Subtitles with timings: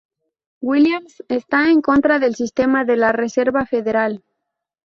[0.61, 4.23] Williams está en contra del Sistema de la Reserva Federal.